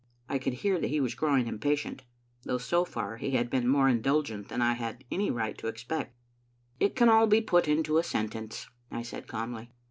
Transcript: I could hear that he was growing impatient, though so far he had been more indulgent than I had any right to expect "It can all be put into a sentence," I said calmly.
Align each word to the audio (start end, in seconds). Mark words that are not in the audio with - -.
I 0.27 0.39
could 0.39 0.53
hear 0.53 0.79
that 0.79 0.87
he 0.87 0.99
was 0.99 1.13
growing 1.13 1.45
impatient, 1.45 2.01
though 2.41 2.57
so 2.57 2.83
far 2.85 3.17
he 3.17 3.35
had 3.37 3.51
been 3.51 3.67
more 3.67 3.87
indulgent 3.87 4.47
than 4.47 4.59
I 4.59 4.73
had 4.73 5.03
any 5.11 5.29
right 5.29 5.55
to 5.59 5.67
expect 5.67 6.15
"It 6.79 6.95
can 6.95 7.07
all 7.07 7.27
be 7.27 7.39
put 7.39 7.67
into 7.67 7.99
a 7.99 8.03
sentence," 8.03 8.67
I 8.89 9.03
said 9.03 9.27
calmly. 9.27 9.69